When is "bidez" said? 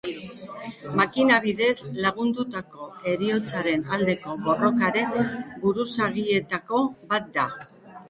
1.43-1.75